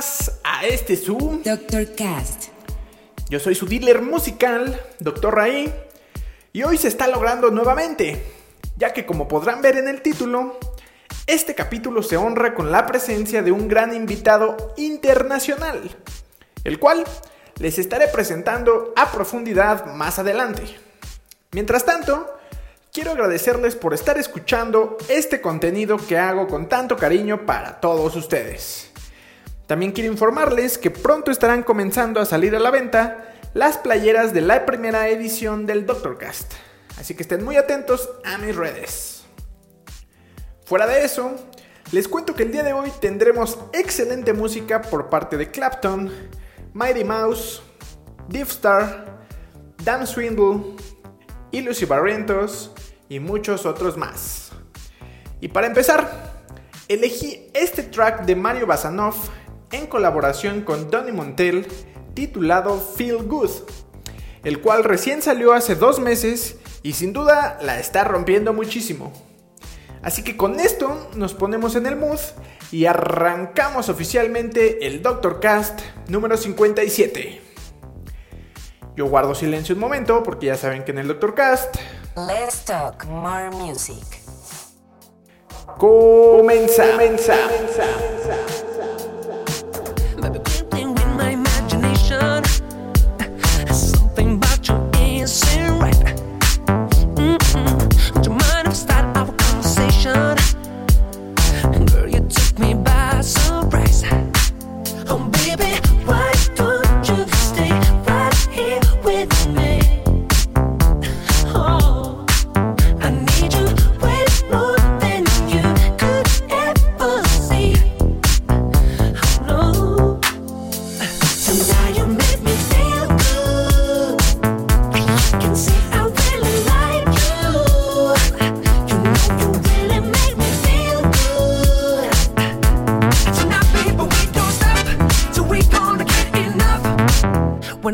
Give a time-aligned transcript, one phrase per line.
[0.00, 1.42] Más a este Zoom.
[1.42, 1.94] Dr.
[1.94, 2.44] Cast.
[3.28, 5.34] Yo soy su dealer musical, Dr.
[5.34, 5.70] Ray,
[6.54, 8.24] y hoy se está logrando nuevamente,
[8.78, 10.58] ya que como podrán ver en el título,
[11.26, 15.94] este capítulo se honra con la presencia de un gran invitado internacional,
[16.64, 17.04] el cual
[17.58, 20.62] les estaré presentando a profundidad más adelante.
[21.52, 22.38] Mientras tanto,
[22.90, 28.89] quiero agradecerles por estar escuchando este contenido que hago con tanto cariño para todos ustedes.
[29.70, 34.40] También quiero informarles que pronto estarán comenzando a salir a la venta las playeras de
[34.40, 36.54] la primera edición del Doctorcast.
[36.98, 39.26] Así que estén muy atentos a mis redes.
[40.64, 41.36] Fuera de eso,
[41.92, 46.12] les cuento que el día de hoy tendremos excelente música por parte de Clapton,
[46.74, 47.62] Mighty Mouse,
[48.26, 49.20] Deep Star,
[49.84, 50.74] Dan Swindle,
[51.52, 52.72] y Lucy Barrientos
[53.08, 54.50] y muchos otros más.
[55.40, 56.42] Y para empezar,
[56.88, 59.14] elegí este track de Mario Basanov
[59.72, 61.66] en colaboración con Donny Montel
[62.14, 63.50] titulado Feel Good,
[64.44, 69.12] el cual recién salió hace dos meses y sin duda la está rompiendo muchísimo.
[70.02, 72.20] Así que con esto nos ponemos en el mood
[72.72, 77.40] y arrancamos oficialmente el Doctor Cast número 57.
[78.96, 81.76] Yo guardo silencio un momento porque ya saben que en el Doctor Cast
[82.16, 84.04] Let's talk more music.
[85.78, 86.90] comienza.
[86.92, 87.34] comienza.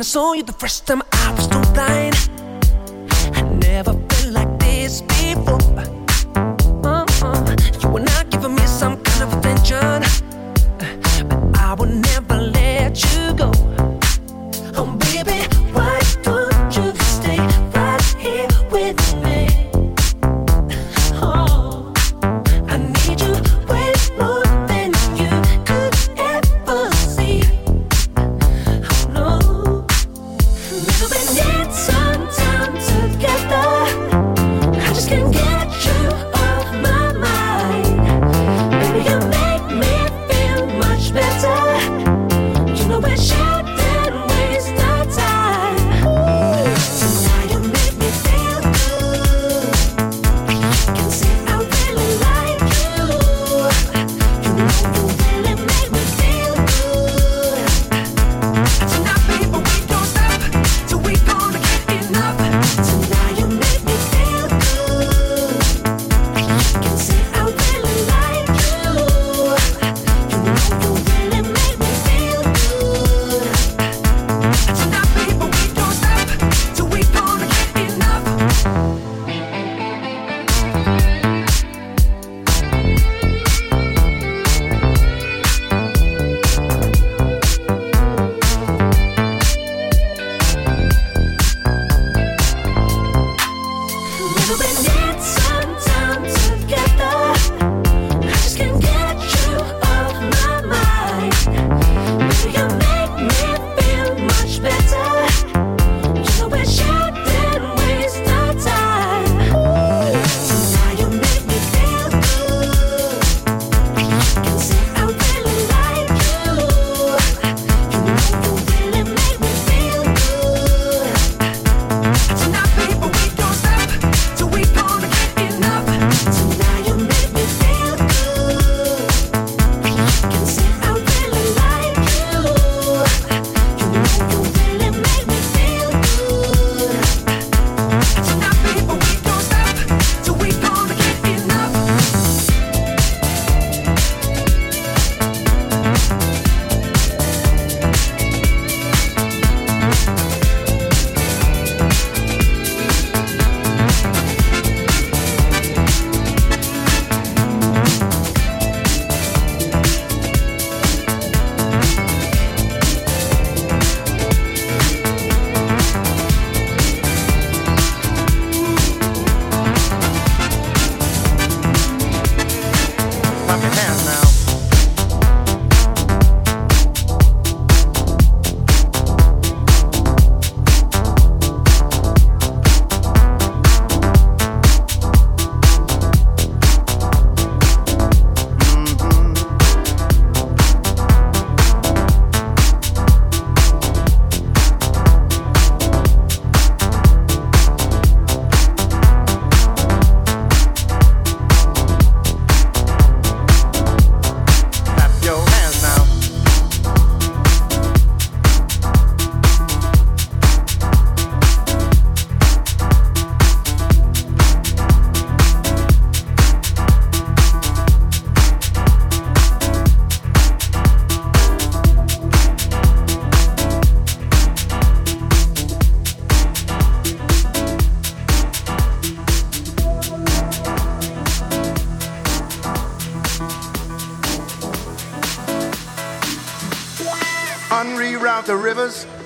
[0.07, 1.03] Saw you the first time,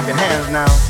[0.00, 0.89] clapping hands now.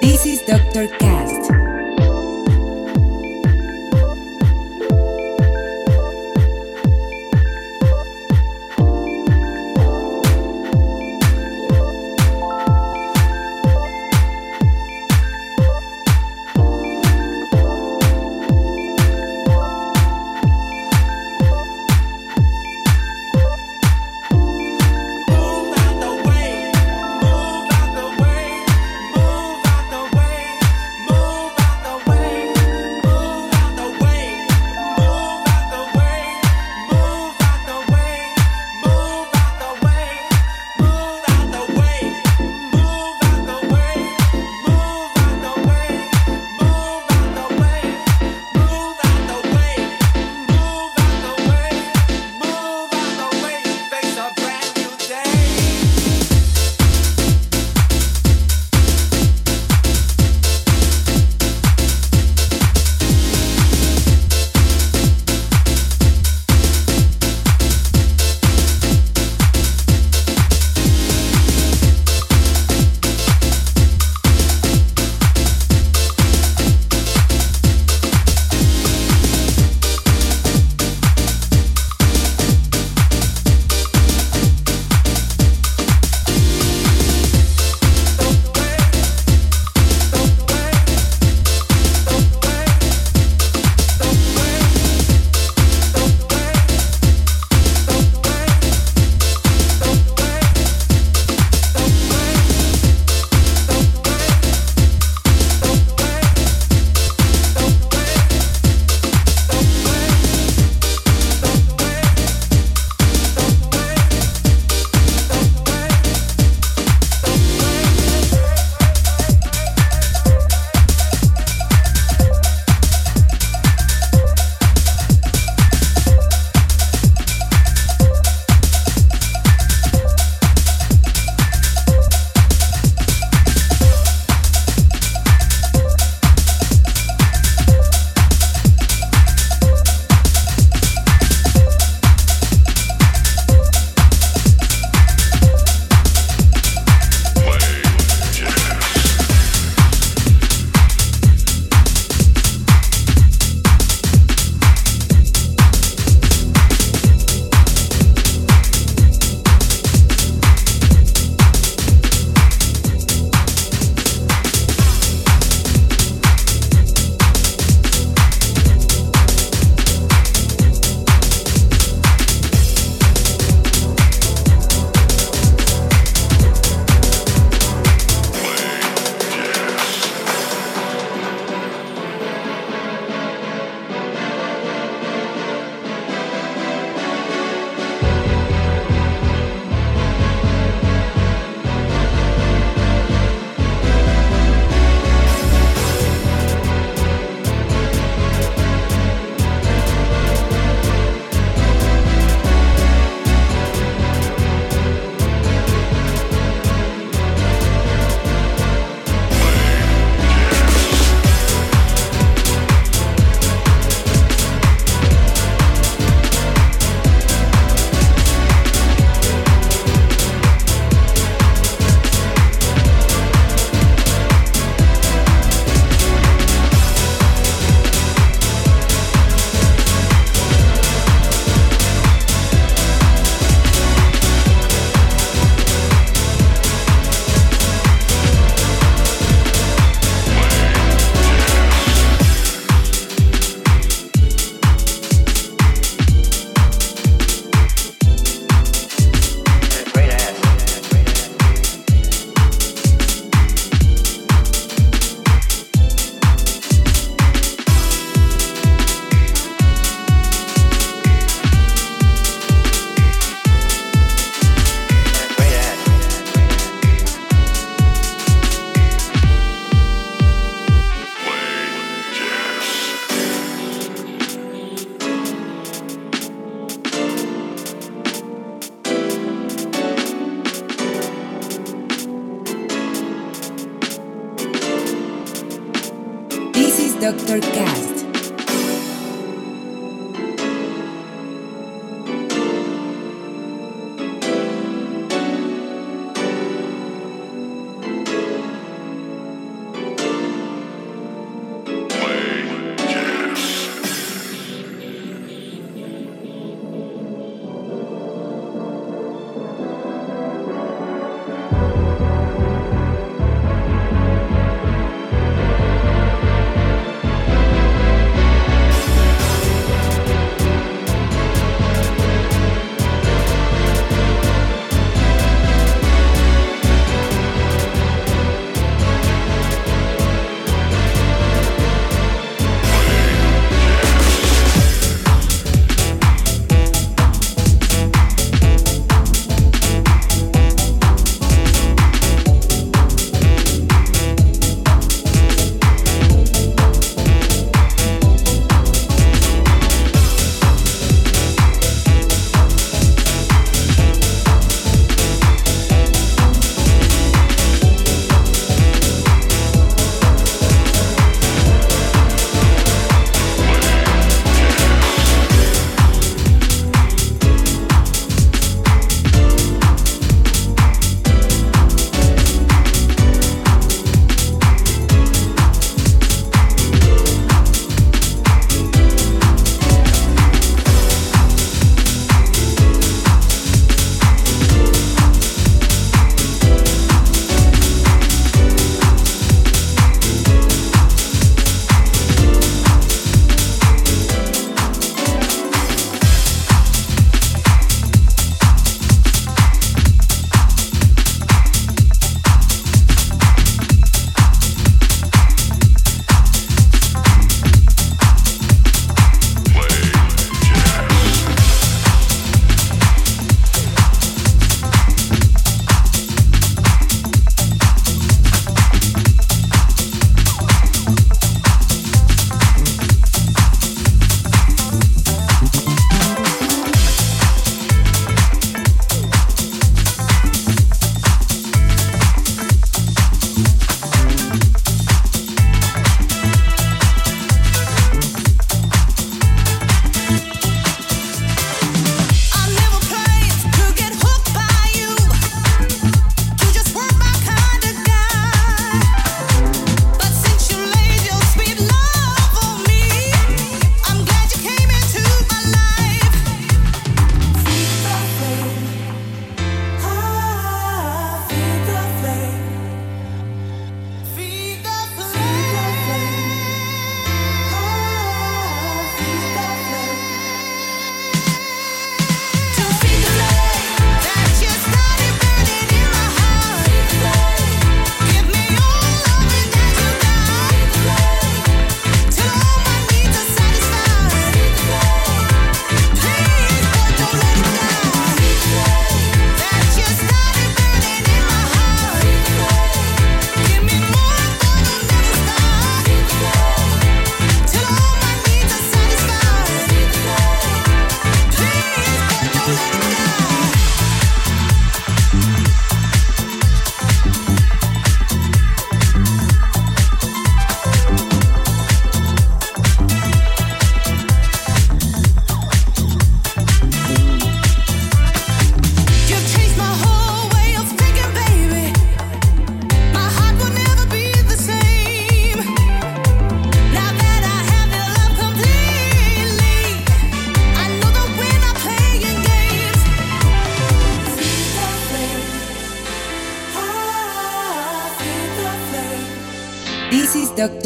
[0.00, 0.88] This is Dr.
[0.88, 1.09] Cast.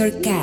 [0.04, 0.20] Dr.
[0.20, 0.33] Cast.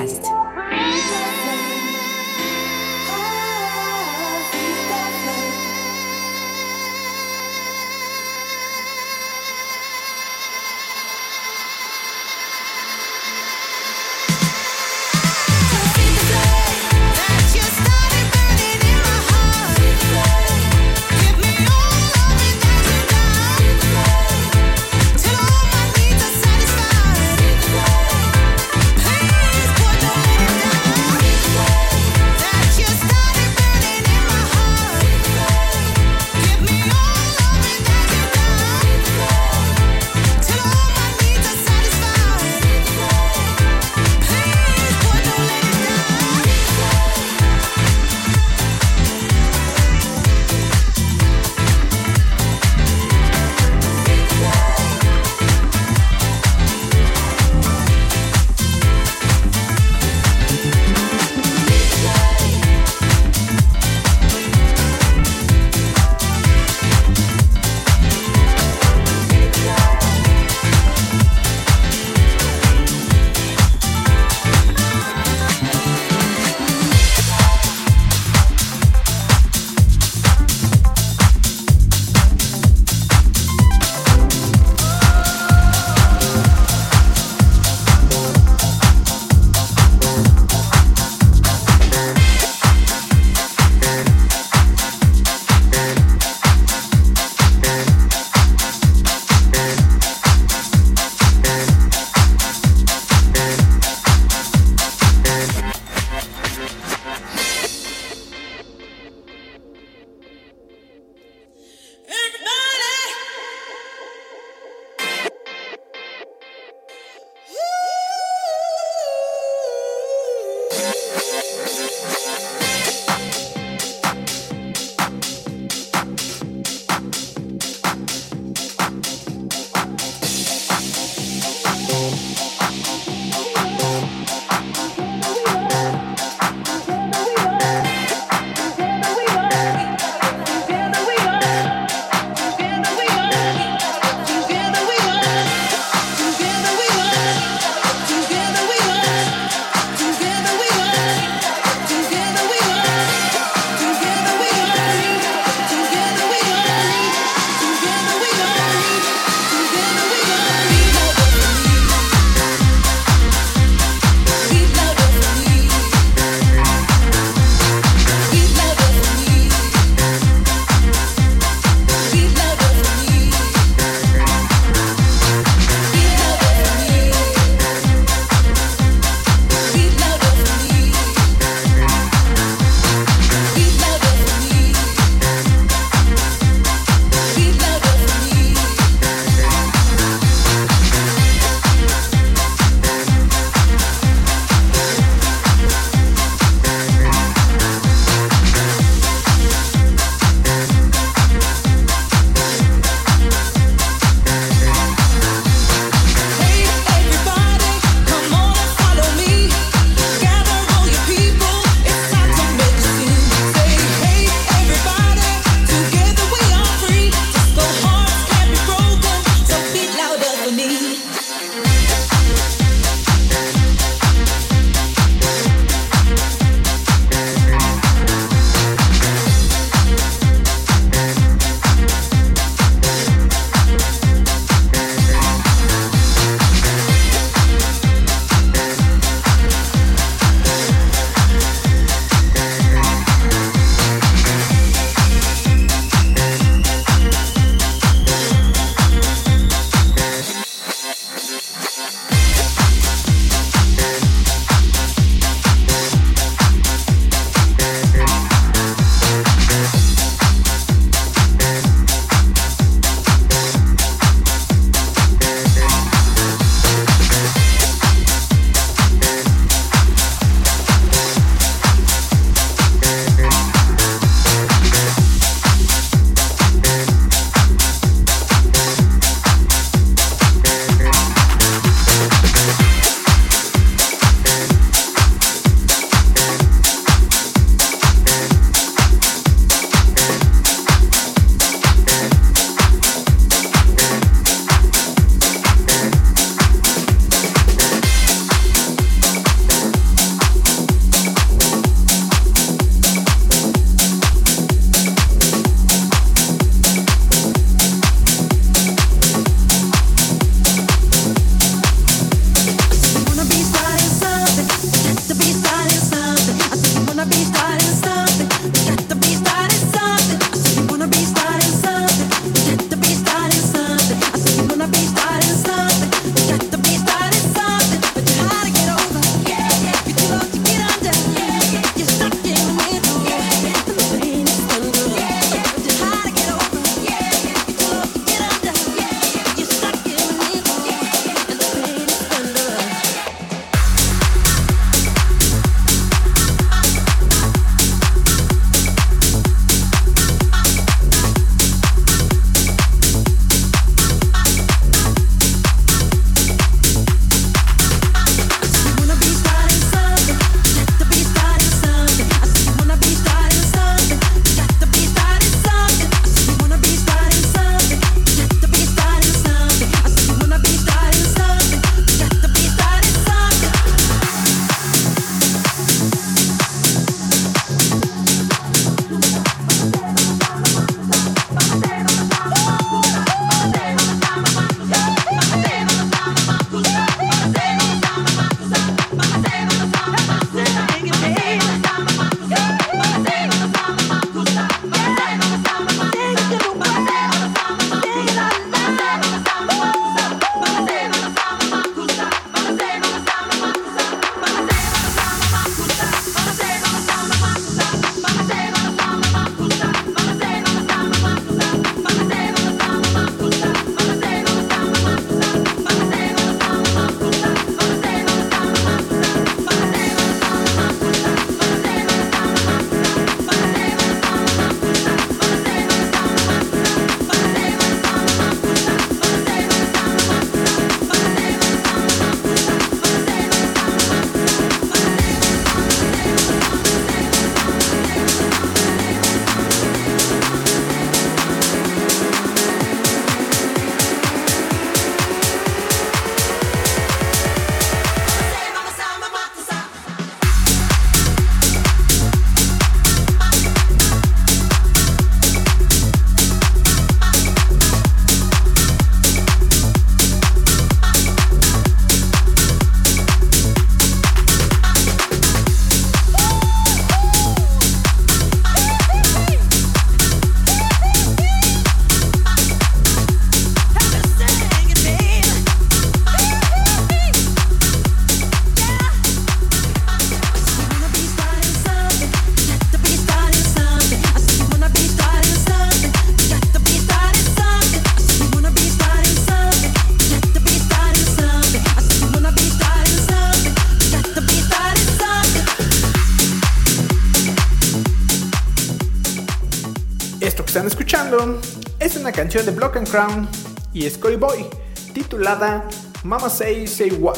[502.39, 503.27] De Block and Crown
[503.73, 504.47] y Scotty Boy
[504.93, 505.67] titulada
[506.03, 507.17] Mama Say Say What,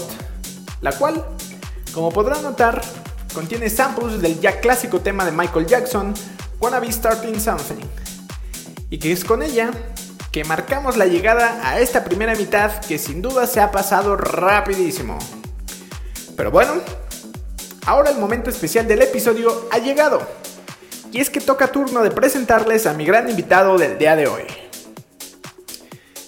[0.82, 1.24] la cual,
[1.94, 2.82] como podrán notar,
[3.32, 6.16] contiene samples del ya clásico tema de Michael Jackson,
[6.60, 7.86] Wanna Be Starting Something,
[8.90, 9.70] y que es con ella
[10.32, 15.20] que marcamos la llegada a esta primera mitad que sin duda se ha pasado rapidísimo.
[16.36, 16.74] Pero bueno,
[17.86, 20.28] ahora el momento especial del episodio ha llegado.
[21.12, 24.63] Y es que toca turno de presentarles a mi gran invitado del día de hoy.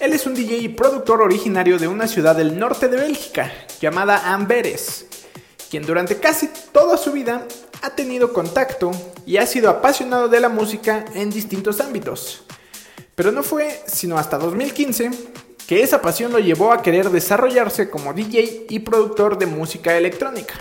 [0.05, 4.31] Él es un DJ y productor originario de una ciudad del norte de Bélgica llamada
[4.35, 5.07] Amberes,
[5.71, 7.47] quien durante casi toda su vida
[7.81, 8.91] ha tenido contacto
[9.25, 12.43] y ha sido apasionado de la música en distintos ámbitos.
[13.15, 15.09] Pero no fue sino hasta 2015
[15.65, 20.53] que esa pasión lo llevó a querer desarrollarse como DJ y productor de música electrónica,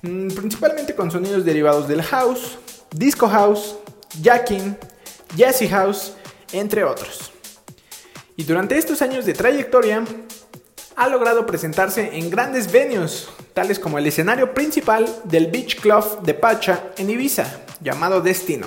[0.00, 2.58] Mm, principalmente con sonidos derivados del house,
[2.90, 3.76] disco house,
[4.22, 4.76] jacking,
[5.36, 6.14] jazzy house,
[6.52, 7.35] entre otros.
[8.36, 10.04] Y durante estos años de trayectoria,
[10.96, 16.34] ha logrado presentarse en grandes venues, tales como el escenario principal del Beach Club de
[16.34, 18.66] Pacha en Ibiza, llamado Destino.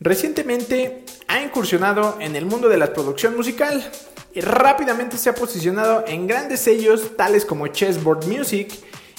[0.00, 3.90] Recientemente ha incursionado en el mundo de la producción musical
[4.32, 8.72] y rápidamente se ha posicionado en grandes sellos tales como Chessboard Music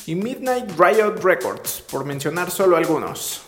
[0.05, 3.41] y Midnight Riot Records, por mencionar solo algunos.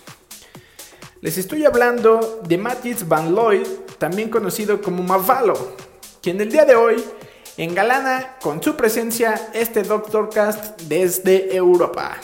[1.21, 3.67] Les estoy hablando de Matthias Van Lloyd,
[4.01, 5.75] también conocido como Mavalo,
[6.23, 7.03] quien el día de hoy
[7.55, 12.17] engalana con su presencia este Doctorcast desde Europa.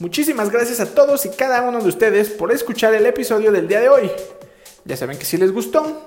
[0.00, 3.78] Muchísimas gracias a todos y cada uno de ustedes por escuchar el episodio del día
[3.78, 4.10] de hoy.
[4.84, 6.04] Ya saben que si les gustó,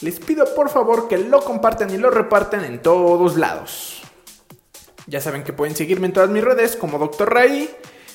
[0.00, 4.00] les pido por favor que lo compartan y lo repartan en todos lados.
[5.06, 7.34] Ya saben que pueden seguirme en todas mis redes como Dr.
[7.34, 7.68] Ray.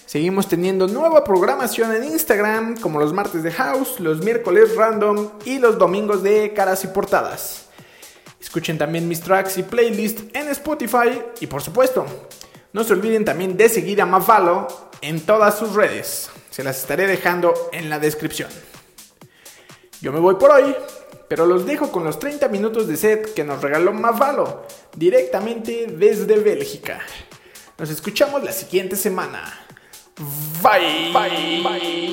[0.06, 5.58] Seguimos teniendo nueva programación en Instagram, como los martes de House, los miércoles random y
[5.58, 7.66] los domingos de caras y portadas.
[8.40, 12.06] Escuchen también mis tracks y playlists en Spotify y por supuesto,
[12.72, 14.68] no se olviden también de seguir a Mafalo
[15.02, 16.30] en todas sus redes.
[16.52, 18.50] Se las estaré dejando en la descripción.
[20.02, 20.76] Yo me voy por hoy,
[21.28, 26.38] pero los dejo con los 30 minutos de set que nos regaló Mafalo directamente desde
[26.38, 27.02] Bélgica.
[27.80, 29.65] Nos escuchamos la siguiente semana.
[30.16, 31.12] Bye.
[31.14, 31.62] Bye.
[31.62, 32.06] Bye.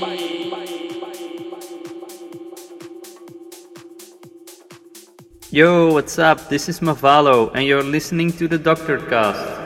[5.50, 6.48] Yo, what's up?
[6.48, 9.61] This is Mavalo, and you're listening to the Doctor Cast.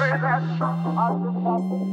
[0.00, 0.42] Say that.
[0.96, 1.89] I just have to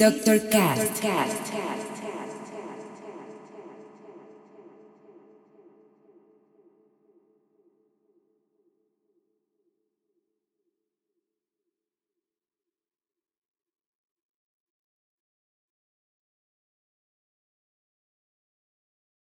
[0.00, 0.48] This is Dr.
[1.02, 1.39] Cast.